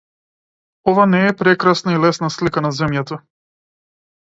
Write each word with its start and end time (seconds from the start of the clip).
Ова 0.91 1.05
не 1.11 1.19
е 1.27 1.35
прекрасна 1.41 1.93
и 1.97 2.01
лесна 2.07 2.31
слика 2.39 2.65
на 2.69 2.75
земјата. 2.81 3.23